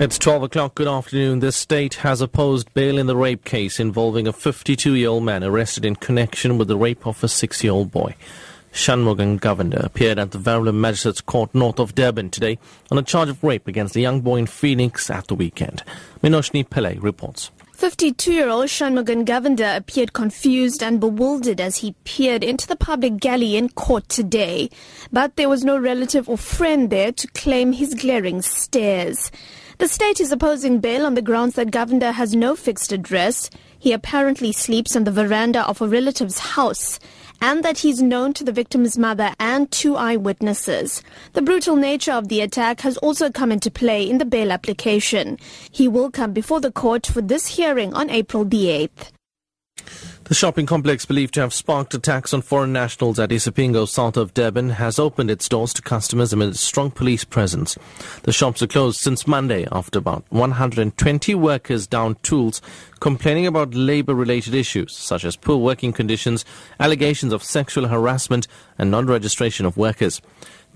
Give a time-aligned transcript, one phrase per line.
[0.00, 0.76] It's 12 o'clock.
[0.76, 1.40] Good afternoon.
[1.40, 5.42] The state has opposed bail in the rape case involving a 52 year old man
[5.42, 8.14] arrested in connection with the rape of a six year old boy.
[8.72, 12.60] Shanmugan Govender appeared at the Verulam Magistrates Court north of Durban today
[12.92, 15.82] on a charge of rape against a young boy in Phoenix at the weekend.
[16.22, 17.50] Minoshni Pillay reports.
[17.76, 23.68] 52-year-old Shanmugan Govender appeared confused and bewildered as he peered into the public galley in
[23.70, 24.70] court today.
[25.12, 29.32] But there was no relative or friend there to claim his glaring stares.
[29.78, 33.48] The state is opposing bail on the grounds that Govender has no fixed address.
[33.78, 36.98] He apparently sleeps on the veranda of a relative's house
[37.40, 41.00] and that he's known to the victim's mother and two eyewitnesses.
[41.34, 45.38] The brutal nature of the attack has also come into play in the bail application.
[45.70, 49.12] He will come before the court for this hearing on April the 8th.
[50.28, 54.34] The shopping complex believed to have sparked attacks on foreign nationals at Isipingo, south of
[54.34, 57.78] Durban, has opened its doors to customers amid strong police presence.
[58.24, 62.60] The shops are closed since Monday after about 120 workers downed tools
[63.00, 66.44] complaining about labor-related issues such as poor working conditions,
[66.78, 70.20] allegations of sexual harassment and non-registration of workers.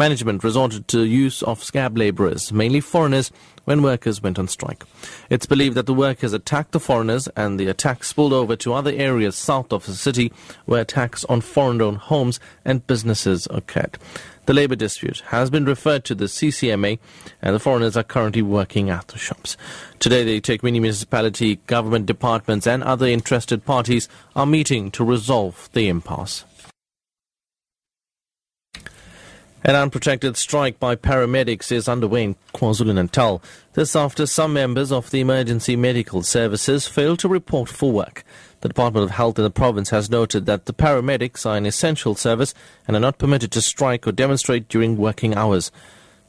[0.00, 3.30] Management resorted to the use of scab labourers, mainly foreigners,
[3.66, 4.82] when workers went on strike.
[5.28, 8.92] It's believed that the workers attacked the foreigners and the attacks spilled over to other
[8.92, 10.32] areas south of the city
[10.64, 13.98] where attacks on foreign-owned homes and businesses occurred.
[14.46, 16.98] The labour dispute has been referred to the CCMA
[17.42, 19.58] and the foreigners are currently working at the shops.
[19.98, 25.88] Today the eThekwini municipality, government departments and other interested parties are meeting to resolve the
[25.88, 26.46] impasse.
[29.62, 33.42] An unprotected strike by paramedics is underway in KwaZulu-Natal.
[33.74, 38.24] This after some members of the emergency medical services failed to report for work.
[38.62, 42.14] The Department of Health in the province has noted that the paramedics are an essential
[42.14, 42.54] service
[42.88, 45.70] and are not permitted to strike or demonstrate during working hours.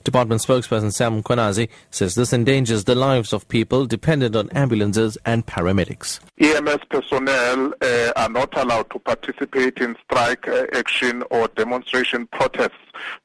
[0.03, 5.45] Department spokesperson Sam Mkhwanazi says this endangers the lives of people dependent on ambulances and
[5.45, 6.19] paramedics.
[6.39, 12.71] EMS personnel uh, are not allowed to participate in strike uh, action or demonstration protests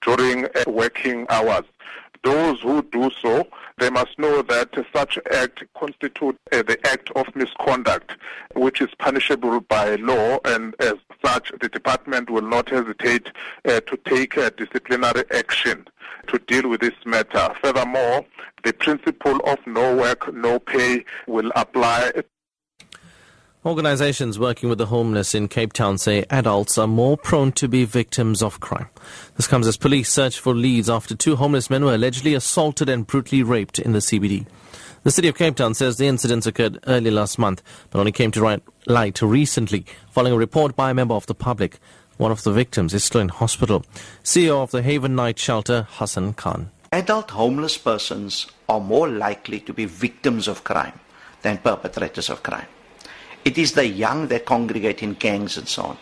[0.03, 1.65] during uh, working hours.
[2.25, 3.47] Those who do so,
[3.79, 8.13] they must know that such act constitutes uh, the act of misconduct,
[8.55, 10.95] which is punishable by law, and as
[11.25, 13.31] such, the department will not hesitate
[13.67, 15.87] uh, to take uh, disciplinary action
[16.29, 17.55] to deal with this matter.
[17.63, 18.25] Furthermore,
[18.65, 22.13] the principle of no work, no pay will apply
[23.67, 27.85] Organizations working with the homeless in Cape Town say adults are more prone to be
[27.85, 28.89] victims of crime.
[29.35, 33.09] This comes as police search for leads after two homeless men were allegedly assaulted and
[33.09, 34.47] brutally raped in the CBD.
[35.03, 37.61] The city of Cape Town says the incidents occurred early last month,
[37.91, 41.81] but only came to light recently following a report by a member of the public.
[42.19, 43.85] One of the victims is still in hospital.
[44.23, 46.71] CEO of the Haven Night Shelter, Hassan Khan.
[46.93, 51.01] Adult homeless persons are more likely to be victims of crime
[51.43, 52.69] than perpetrators of crime.
[53.47, 55.99] It is the young that congregate in gangs and so on.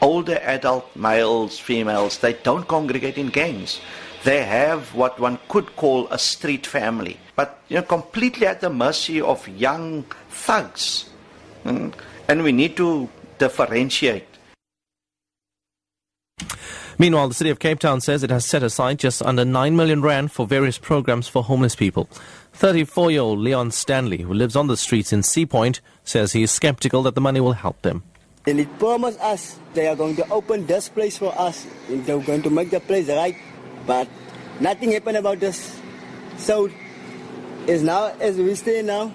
[0.00, 3.80] Older adult males, females, they don't congregate in gangs.
[4.22, 8.70] They have what one could call a street family, but you know, completely at the
[8.70, 11.10] mercy of young thugs.
[11.64, 11.92] Mm.
[12.28, 14.28] And we need to differentiate.
[16.98, 20.00] Meanwhile, the city of Cape Town says it has set aside just under 9 million
[20.00, 22.08] rand for various programs for homeless people.
[22.52, 26.42] 34 year old Leon Stanley, who lives on the streets in Sea Point, says he
[26.42, 28.02] is skeptical that the money will help them.
[28.46, 31.66] And it promised us they are going to open this place for us.
[31.88, 33.36] They're going to make the place right.
[33.86, 34.08] But
[34.60, 35.80] nothing happened about this.
[36.36, 36.70] So,
[37.66, 39.12] as now as we stay now,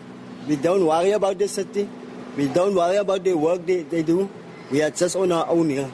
[0.48, 1.88] we don't worry about the city.
[2.36, 4.30] We don't worry about the work they, they do.
[4.72, 5.92] We are just on our own here.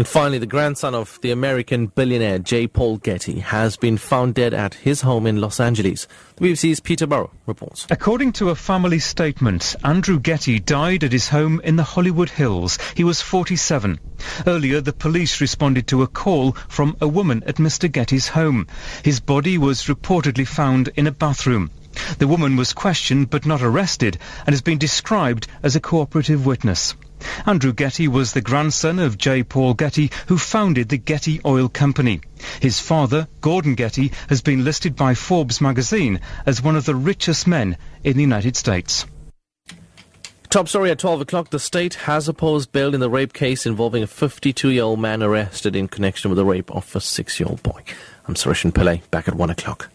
[0.00, 2.66] And finally, the grandson of the American billionaire J.
[2.66, 6.08] Paul Getty has been found dead at his home in Los Angeles.
[6.36, 7.86] The BBC's Peter Burrow reports.
[7.90, 12.78] According to a family statement, Andrew Getty died at his home in the Hollywood Hills.
[12.96, 14.00] He was 47.
[14.46, 17.92] Earlier, the police responded to a call from a woman at Mr.
[17.92, 18.68] Getty's home.
[19.04, 21.70] His body was reportedly found in a bathroom.
[22.16, 24.16] The woman was questioned but not arrested
[24.46, 26.94] and has been described as a cooperative witness.
[27.46, 29.42] Andrew Getty was the grandson of J.
[29.42, 32.20] Paul Getty, who founded the Getty Oil Company.
[32.60, 37.46] His father, Gordon Getty, has been listed by Forbes magazine as one of the richest
[37.46, 39.06] men in the United States.
[40.50, 41.50] Top story at 12 o'clock.
[41.50, 45.22] The state has opposed bail in the rape case involving a 52 year old man
[45.22, 47.84] arrested in connection with the rape of a six year old boy.
[48.26, 49.90] I'm Sareshen Pillay, back at 1 o'clock.